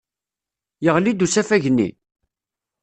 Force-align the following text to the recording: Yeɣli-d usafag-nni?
Yeɣli-d 0.83 1.25
usafag-nni? 1.25 1.89